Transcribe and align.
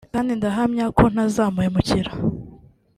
kandi 0.13 0.31
ndahamya 0.39 0.85
ko 0.97 1.03
ntazamuhemukira 1.13 2.11